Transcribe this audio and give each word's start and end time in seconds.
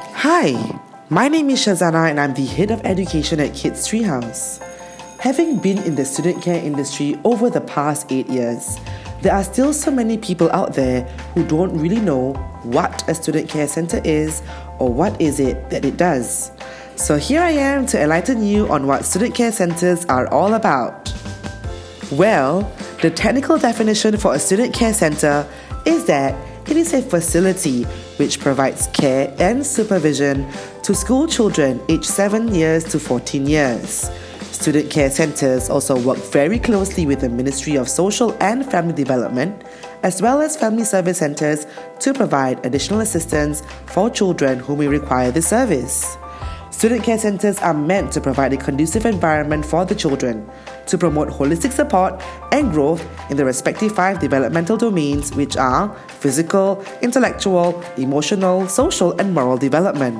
Hi, 0.00 0.80
my 1.10 1.26
name 1.26 1.50
is 1.50 1.58
Shazana 1.58 2.08
and 2.08 2.20
I'm 2.20 2.32
the 2.32 2.46
head 2.46 2.70
of 2.70 2.80
education 2.84 3.40
at 3.40 3.52
Kids 3.52 3.88
Treehouse. 3.88 4.62
Having 5.18 5.58
been 5.58 5.78
in 5.78 5.96
the 5.96 6.04
student 6.04 6.40
care 6.40 6.62
industry 6.62 7.18
over 7.24 7.50
the 7.50 7.60
past 7.60 8.12
eight 8.12 8.28
years, 8.28 8.78
there 9.22 9.34
are 9.34 9.42
still 9.42 9.72
so 9.72 9.90
many 9.90 10.16
people 10.16 10.50
out 10.52 10.74
there 10.74 11.02
who 11.34 11.44
don't 11.44 11.76
really 11.76 12.00
know 12.00 12.34
what 12.62 13.08
a 13.08 13.14
student 13.14 13.48
care 13.48 13.66
center 13.66 14.00
is 14.04 14.40
or 14.78 14.92
what 14.92 15.20
is 15.20 15.40
it 15.40 15.68
that 15.70 15.84
it 15.84 15.96
does. 15.96 16.52
So 16.94 17.16
here 17.16 17.40
I 17.40 17.50
am 17.50 17.84
to 17.86 18.00
enlighten 18.00 18.44
you 18.44 18.68
on 18.68 18.86
what 18.86 19.04
student 19.04 19.34
care 19.34 19.50
centers 19.50 20.04
are 20.06 20.28
all 20.28 20.54
about. 20.54 21.12
Well, 22.12 22.72
the 23.02 23.10
technical 23.10 23.58
definition 23.58 24.16
for 24.16 24.34
a 24.34 24.38
student 24.38 24.74
care 24.74 24.94
center 24.94 25.44
is 25.84 26.04
that 26.06 26.36
it 26.70 26.76
is 26.76 26.92
a 26.92 27.00
facility 27.00 27.84
which 28.18 28.40
provides 28.40 28.88
care 28.88 29.34
and 29.38 29.64
supervision 29.64 30.46
to 30.82 30.94
school 30.94 31.26
children 31.26 31.80
aged 31.88 32.04
7 32.04 32.54
years 32.54 32.84
to 32.84 32.98
14 32.98 33.46
years. 33.46 34.10
Student 34.52 34.90
care 34.90 35.10
centers 35.10 35.70
also 35.70 35.98
work 35.98 36.18
very 36.18 36.58
closely 36.58 37.06
with 37.06 37.20
the 37.20 37.28
Ministry 37.28 37.76
of 37.76 37.88
Social 37.88 38.36
and 38.40 38.70
Family 38.70 38.92
Development, 38.92 39.62
as 40.02 40.20
well 40.20 40.42
as 40.42 40.56
family 40.56 40.84
service 40.84 41.18
centers, 41.18 41.66
to 42.00 42.12
provide 42.12 42.64
additional 42.66 43.00
assistance 43.00 43.62
for 43.86 44.10
children 44.10 44.58
who 44.58 44.76
may 44.76 44.88
require 44.88 45.30
this 45.30 45.48
service. 45.48 46.18
Student 46.78 47.02
care 47.02 47.18
centers 47.18 47.58
are 47.58 47.74
meant 47.74 48.12
to 48.12 48.20
provide 48.20 48.52
a 48.52 48.56
conducive 48.56 49.04
environment 49.04 49.66
for 49.66 49.84
the 49.84 49.96
children, 49.96 50.48
to 50.86 50.96
promote 50.96 51.26
holistic 51.26 51.72
support 51.72 52.22
and 52.52 52.70
growth 52.70 53.04
in 53.32 53.36
the 53.36 53.44
respective 53.44 53.96
five 53.96 54.20
developmental 54.20 54.76
domains, 54.76 55.34
which 55.34 55.56
are 55.56 55.92
physical, 56.06 56.80
intellectual, 57.02 57.82
emotional, 57.96 58.68
social, 58.68 59.10
and 59.18 59.34
moral 59.34 59.56
development. 59.56 60.16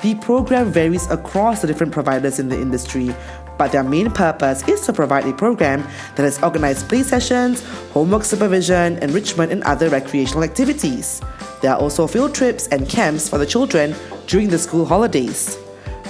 The 0.00 0.14
program 0.14 0.72
varies 0.72 1.06
across 1.10 1.60
the 1.60 1.66
different 1.66 1.92
providers 1.92 2.38
in 2.38 2.48
the 2.48 2.58
industry, 2.58 3.14
but 3.58 3.70
their 3.70 3.84
main 3.84 4.10
purpose 4.10 4.66
is 4.66 4.80
to 4.86 4.92
provide 4.94 5.26
a 5.26 5.34
program 5.34 5.82
that 6.16 6.22
has 6.22 6.42
organized 6.42 6.88
play 6.88 7.02
sessions, 7.02 7.62
homework 7.92 8.24
supervision, 8.24 8.96
enrichment, 9.02 9.52
and 9.52 9.62
other 9.64 9.90
recreational 9.90 10.44
activities. 10.44 11.20
There 11.60 11.72
are 11.72 11.78
also 11.78 12.06
field 12.06 12.34
trips 12.34 12.68
and 12.68 12.88
camps 12.88 13.28
for 13.28 13.36
the 13.36 13.44
children 13.44 13.94
during 14.26 14.48
the 14.48 14.58
school 14.58 14.86
holidays. 14.86 15.58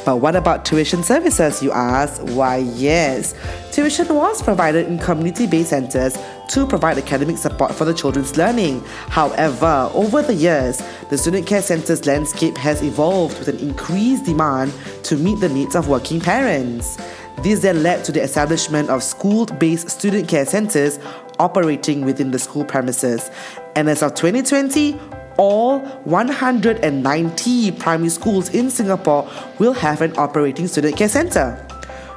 But 0.04 0.16
what 0.16 0.36
about 0.36 0.66
tuition 0.66 1.02
services, 1.02 1.62
you 1.62 1.72
ask? 1.72 2.20
Why, 2.20 2.58
yes. 2.58 3.34
Tuition 3.72 4.14
was 4.14 4.42
provided 4.42 4.86
in 4.86 4.98
community 4.98 5.46
based 5.46 5.70
centers 5.70 6.18
to 6.48 6.66
provide 6.66 6.98
academic 6.98 7.38
support 7.38 7.74
for 7.74 7.86
the 7.86 7.94
children's 7.94 8.36
learning. 8.36 8.82
However, 9.08 9.90
over 9.94 10.20
the 10.20 10.34
years, 10.34 10.82
the 11.08 11.16
student 11.16 11.46
care 11.46 11.62
center's 11.62 12.06
landscape 12.06 12.56
has 12.58 12.82
evolved 12.82 13.38
with 13.38 13.48
an 13.48 13.58
increased 13.58 14.26
demand 14.26 14.74
to 15.04 15.16
meet 15.16 15.40
the 15.40 15.48
needs 15.48 15.74
of 15.74 15.88
working 15.88 16.20
parents. 16.20 16.98
This 17.38 17.60
then 17.60 17.82
led 17.82 18.04
to 18.04 18.12
the 18.12 18.22
establishment 18.22 18.90
of 18.90 19.02
school 19.02 19.46
based 19.46 19.88
student 19.88 20.28
care 20.28 20.46
centers 20.46 20.98
operating 21.38 22.04
within 22.04 22.30
the 22.30 22.38
school 22.38 22.64
premises. 22.64 23.30
And 23.74 23.88
as 23.88 24.02
of 24.02 24.14
2020, 24.14 25.00
all 25.36 25.80
190 26.04 27.72
primary 27.72 28.08
schools 28.08 28.48
in 28.50 28.70
Singapore 28.70 29.28
will 29.58 29.72
have 29.72 30.00
an 30.00 30.16
operating 30.16 30.66
student 30.66 30.96
care 30.96 31.08
center. 31.08 31.66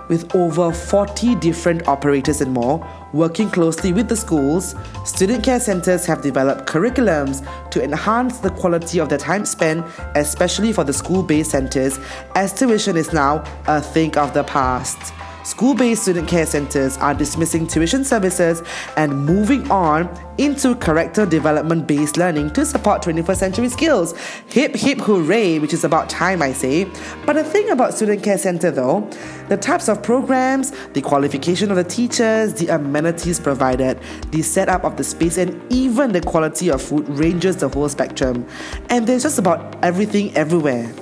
With 0.09 0.33
over 0.35 0.71
40 0.71 1.35
different 1.35 1.88
operators 1.88 2.39
and 2.39 2.53
more 2.53 2.88
working 3.11 3.49
closely 3.49 3.91
with 3.91 4.07
the 4.07 4.15
schools, 4.15 4.73
student 5.05 5.43
care 5.43 5.59
centers 5.59 6.05
have 6.05 6.21
developed 6.21 6.65
curriculums 6.65 7.45
to 7.71 7.83
enhance 7.83 8.39
the 8.39 8.49
quality 8.51 8.99
of 8.99 9.09
their 9.09 9.17
time 9.17 9.45
spent, 9.45 9.85
especially 10.15 10.71
for 10.71 10.85
the 10.85 10.93
school 10.93 11.23
based 11.23 11.51
centers, 11.51 11.99
as 12.35 12.53
tuition 12.53 12.95
is 12.95 13.11
now 13.11 13.43
a 13.67 13.81
thing 13.81 14.17
of 14.17 14.33
the 14.33 14.43
past. 14.43 15.13
School 15.48 15.75
based 15.75 16.02
student 16.02 16.28
care 16.28 16.46
centers 16.46 16.97
are 16.97 17.13
dismissing 17.13 17.68
tuition 17.68 18.03
services 18.03 18.62
and 18.97 19.25
moving 19.25 19.72
on 19.72 20.09
into 20.38 20.75
character 20.75 21.25
development 21.25 21.88
based 21.88 22.18
learning 22.18 22.52
to 22.52 22.66
support 22.66 23.02
21st 23.02 23.38
century 23.38 23.69
skills. 23.69 24.13
Hip 24.50 24.75
hip 24.75 25.00
hooray, 25.00 25.59
which 25.59 25.72
is 25.72 25.86
about 25.86 26.09
time, 26.09 26.41
I 26.41 26.52
say. 26.52 26.84
But 27.25 27.38
the 27.38 27.46
thing 27.46 27.69
about 27.69 27.94
student 27.94 28.24
care 28.24 28.38
center 28.38 28.72
though, 28.72 29.09
the 29.47 29.56
types 29.56 29.88
of 29.88 30.03
programs, 30.03 30.74
the 30.91 31.02
qualification 31.02 31.72
of 31.72 31.78
the 31.78 31.86
teachers, 31.86 32.53
the 32.56 32.68
amenities 32.68 33.40
provided, 33.40 34.02
the 34.31 34.41
setup 34.41 34.84
of 34.84 34.97
the 34.97 35.03
space, 35.06 35.38
and 35.38 35.63
even 35.72 36.12
the 36.12 36.19
quality 36.19 36.69
of 36.69 36.81
food 36.81 37.07
ranges 37.07 37.56
the 37.56 37.69
whole 37.69 37.88
spectrum. 37.88 38.46
And 38.90 39.07
there's 39.07 39.24
just 39.24 39.40
about 39.40 39.81
everything 39.81 40.36
everywhere. 40.36 40.94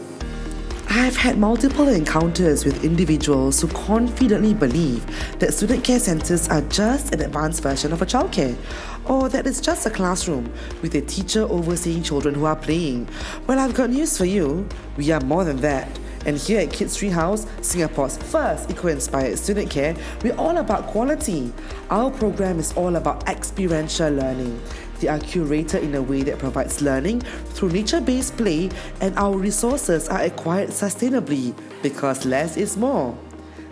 I've 0.98 1.18
had 1.18 1.38
multiple 1.38 1.90
encounters 1.90 2.64
with 2.64 2.86
individuals 2.86 3.60
who 3.60 3.68
confidently 3.68 4.54
believe 4.54 5.06
that 5.40 5.54
student 5.54 5.84
care 5.84 6.00
centres 6.00 6.48
are 6.48 6.62
just 6.62 7.14
an 7.14 7.20
advanced 7.20 7.62
version 7.62 7.92
of 7.92 8.02
a 8.02 8.06
childcare, 8.06 8.56
or 9.04 9.28
that 9.28 9.46
it's 9.46 9.60
just 9.60 9.86
a 9.86 9.90
classroom 9.90 10.50
with 10.82 10.96
a 10.96 11.02
teacher 11.02 11.42
overseeing 11.42 12.02
children 12.02 12.34
who 12.34 12.46
are 12.46 12.56
playing. 12.56 13.10
Well, 13.46 13.60
I've 13.60 13.74
got 13.74 13.90
news 13.90 14.18
for 14.18 14.24
you. 14.24 14.70
We 14.96 15.12
are 15.12 15.20
more 15.20 15.44
than 15.44 15.58
that. 15.58 16.00
And 16.26 16.38
here 16.38 16.62
at 16.62 16.74
Kids 16.74 16.96
Tree 16.96 17.10
House, 17.10 17.46
Singapore's 17.62 18.18
first 18.18 18.70
eco-inspired 18.72 19.38
student 19.38 19.70
care, 19.70 19.96
we're 20.24 20.36
all 20.36 20.58
about 20.58 20.88
quality. 20.88 21.54
Our 21.90 22.10
program 22.12 22.60
is 22.60 22.74
all 22.74 22.96
about 22.96 23.30
experiential 23.30 24.12
learning. 24.12 24.60
They 25.00 25.08
are 25.08 25.20
curated 25.20 25.84
in 25.84 25.94
a 25.96 26.02
way 26.02 26.24
that 26.24 26.40
provides 26.40 26.82
learning 26.82 27.22
through 27.22 27.70
nature 27.70 28.02
based 28.02 28.38
play, 28.38 28.72
and 29.02 29.16
our 29.18 29.38
resources 29.38 30.08
are 30.10 30.22
acquired 30.22 30.70
sustainably 30.70 31.56
because 31.84 32.26
less 32.26 32.58
is 32.58 32.76
more. 32.76 33.16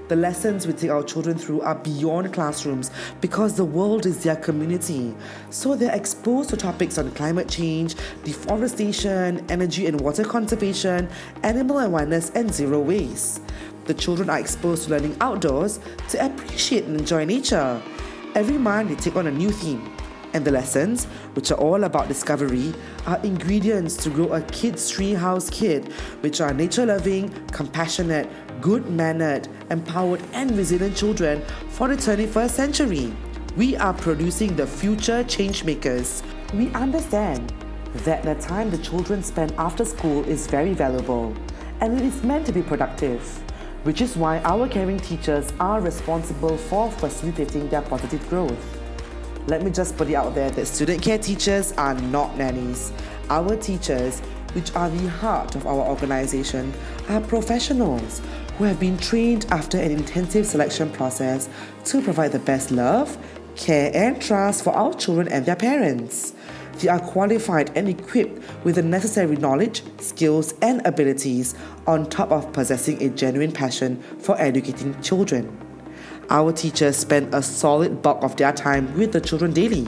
The 0.09 0.17
lessons 0.17 0.67
we 0.67 0.73
take 0.73 0.91
our 0.91 1.01
children 1.01 1.37
through 1.37 1.61
are 1.61 1.75
beyond 1.75 2.33
classrooms 2.33 2.91
because 3.21 3.55
the 3.55 3.63
world 3.63 4.05
is 4.05 4.21
their 4.21 4.35
community. 4.35 5.15
So 5.49 5.75
they're 5.75 5.95
exposed 5.95 6.49
to 6.49 6.57
topics 6.57 6.97
on 6.97 7.09
climate 7.11 7.47
change, 7.47 7.95
deforestation, 8.23 9.45
energy 9.49 9.87
and 9.87 10.01
water 10.01 10.25
conservation, 10.25 11.07
animal 11.43 11.79
awareness, 11.79 12.31
and 12.31 12.53
zero 12.53 12.81
waste. 12.81 13.41
The 13.85 13.93
children 13.93 14.29
are 14.29 14.39
exposed 14.39 14.85
to 14.85 14.89
learning 14.89 15.15
outdoors 15.21 15.79
to 16.09 16.25
appreciate 16.25 16.83
and 16.83 16.99
enjoy 16.99 17.23
nature. 17.23 17.81
Every 18.35 18.57
month, 18.57 18.89
they 18.89 18.95
take 18.95 19.15
on 19.15 19.27
a 19.27 19.31
new 19.31 19.51
theme 19.51 19.89
and 20.33 20.43
the 20.43 20.51
lessons, 20.51 21.05
which 21.35 21.51
are 21.51 21.59
all 21.59 21.83
about 21.83 22.07
discovery, 22.07 22.73
are 23.05 23.19
ingredients 23.23 23.95
to 23.97 24.09
grow 24.09 24.33
a 24.33 24.41
kid's 24.41 24.91
treehouse 24.91 25.51
kid, 25.51 25.91
which 26.21 26.41
are 26.41 26.53
nature 26.53 26.85
loving, 26.85 27.29
compassionate, 27.47 28.27
good 28.63 28.89
mannered, 28.89 29.49
empowered, 29.71 30.21
and 30.31 30.55
resilient 30.57 30.95
children 30.95 31.43
for 31.71 31.89
the 31.89 31.95
21st 31.95 32.49
century. 32.49 33.13
We 33.57 33.75
are 33.75 33.93
producing 33.93 34.55
the 34.55 34.65
future 34.65 35.21
change 35.25 35.65
makers. 35.65 36.23
We 36.53 36.69
understand 36.69 37.53
that 38.05 38.23
the 38.23 38.35
time 38.35 38.71
the 38.71 38.77
children 38.77 39.21
spend 39.21 39.51
after 39.57 39.83
school 39.83 40.23
is 40.23 40.47
very 40.47 40.73
valuable 40.73 41.35
and 41.81 41.99
it 41.99 42.05
is 42.05 42.23
meant 42.23 42.45
to 42.45 42.53
be 42.53 42.61
productive, 42.61 43.21
which 43.83 43.99
is 43.99 44.15
why 44.15 44.39
our 44.43 44.69
caring 44.69 44.97
teachers 44.97 45.51
are 45.59 45.81
responsible 45.81 46.57
for 46.57 46.89
facilitating 46.89 47.67
their 47.67 47.81
positive 47.81 48.25
growth. 48.29 48.79
Let 49.45 49.61
me 49.61 49.71
just 49.71 49.97
put 49.97 50.09
it 50.09 50.15
out 50.15 50.35
there 50.35 50.49
that 50.51 50.67
student 50.67 51.01
care 51.01 51.17
teachers 51.17 51.73
are 51.73 51.95
not 51.95 52.37
nannies. 52.37 52.93
Our 53.29 53.57
teachers, 53.57 54.21
which 54.53 54.73
are 54.75 54.89
the 54.89 55.09
heart 55.09 55.55
of 55.55 55.67
our 55.67 55.87
organization, 55.87 56.73
are 57.09 57.21
professionals 57.21 58.21
who 58.57 58.63
have 58.63 58.79
been 58.79 58.97
trained 58.97 59.45
after 59.51 59.77
an 59.77 59.91
intensive 59.91 60.45
selection 60.45 60.89
process 60.91 61.49
to 61.85 62.01
provide 62.01 62.31
the 62.31 62.39
best 62.39 62.71
love, 62.71 63.17
care, 63.55 63.91
and 63.93 64.21
trust 64.21 64.63
for 64.63 64.73
our 64.73 64.93
children 64.93 65.27
and 65.27 65.45
their 65.45 65.55
parents. 65.55 66.33
They 66.79 66.87
are 66.87 66.99
qualified 66.99 67.75
and 67.77 67.87
equipped 67.87 68.41
with 68.63 68.75
the 68.75 68.83
necessary 68.83 69.35
knowledge, 69.35 69.83
skills, 69.99 70.53
and 70.61 70.85
abilities 70.85 71.55
on 71.85 72.09
top 72.09 72.31
of 72.31 72.51
possessing 72.51 73.01
a 73.03 73.09
genuine 73.09 73.51
passion 73.51 74.01
for 74.19 74.39
educating 74.39 74.99
children. 75.01 75.62
Our 76.29 76.51
teachers 76.51 76.97
spend 76.97 77.33
a 77.33 77.41
solid 77.41 78.01
bulk 78.01 78.23
of 78.23 78.35
their 78.37 78.51
time 78.51 78.95
with 78.97 79.11
the 79.11 79.21
children 79.21 79.53
daily, 79.53 79.87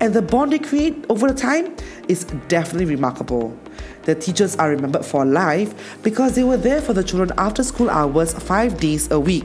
and 0.00 0.12
the 0.12 0.22
bond 0.22 0.52
they 0.52 0.58
create 0.58 1.04
over 1.08 1.28
the 1.28 1.34
time 1.34 1.74
is 2.08 2.24
definitely 2.48 2.86
remarkable. 2.86 3.56
The 4.02 4.14
teachers 4.14 4.56
are 4.56 4.70
remembered 4.70 5.04
for 5.04 5.24
life 5.24 5.98
because 6.02 6.34
they 6.34 6.44
were 6.44 6.56
there 6.56 6.80
for 6.80 6.92
the 6.92 7.04
children 7.04 7.32
after 7.38 7.62
school 7.62 7.90
hours 7.90 8.32
five 8.32 8.80
days 8.80 9.10
a 9.10 9.20
week. 9.20 9.44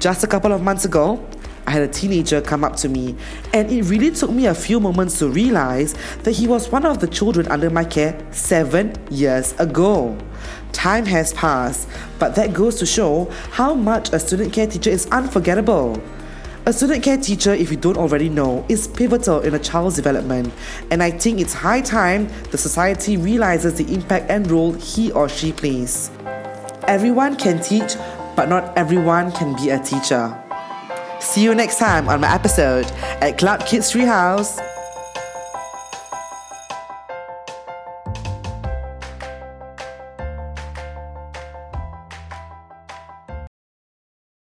Just 0.00 0.22
a 0.24 0.26
couple 0.26 0.52
of 0.52 0.62
months 0.62 0.84
ago, 0.84 1.24
I 1.66 1.70
had 1.70 1.82
a 1.82 1.88
teenager 1.88 2.40
come 2.40 2.62
up 2.62 2.76
to 2.76 2.88
me, 2.88 3.16
and 3.52 3.70
it 3.70 3.82
really 3.84 4.10
took 4.10 4.30
me 4.30 4.46
a 4.46 4.54
few 4.54 4.80
moments 4.80 5.18
to 5.20 5.28
realize 5.28 5.94
that 6.22 6.32
he 6.32 6.46
was 6.46 6.70
one 6.70 6.84
of 6.84 7.00
the 7.00 7.06
children 7.06 7.48
under 7.48 7.70
my 7.70 7.84
care 7.84 8.18
seven 8.32 8.94
years 9.10 9.58
ago. 9.58 10.16
Time 10.74 11.06
has 11.06 11.32
passed, 11.32 11.88
but 12.18 12.34
that 12.34 12.52
goes 12.52 12.74
to 12.80 12.84
show 12.84 13.30
how 13.52 13.72
much 13.74 14.12
a 14.12 14.18
student 14.18 14.52
care 14.52 14.66
teacher 14.66 14.90
is 14.90 15.06
unforgettable. 15.06 16.02
A 16.66 16.72
student 16.72 17.02
care 17.02 17.16
teacher, 17.16 17.54
if 17.54 17.70
you 17.70 17.76
don't 17.76 17.96
already 17.96 18.28
know, 18.28 18.66
is 18.68 18.88
pivotal 18.88 19.40
in 19.40 19.54
a 19.54 19.58
child's 19.58 19.96
development, 19.96 20.52
and 20.90 21.02
I 21.02 21.12
think 21.12 21.40
it's 21.40 21.54
high 21.54 21.80
time 21.80 22.28
the 22.50 22.58
society 22.58 23.16
realizes 23.16 23.74
the 23.74 23.94
impact 23.94 24.30
and 24.30 24.50
role 24.50 24.72
he 24.72 25.12
or 25.12 25.28
she 25.28 25.52
plays. 25.52 26.10
Everyone 26.88 27.36
can 27.36 27.62
teach, 27.62 27.94
but 28.34 28.48
not 28.48 28.76
everyone 28.76 29.30
can 29.32 29.54
be 29.56 29.70
a 29.70 29.78
teacher. 29.78 30.36
See 31.20 31.42
you 31.42 31.54
next 31.54 31.78
time 31.78 32.08
on 32.08 32.20
my 32.20 32.34
episode 32.34 32.86
at 33.22 33.38
Club 33.38 33.64
Kids 33.64 33.92
Treehouse. 33.92 34.73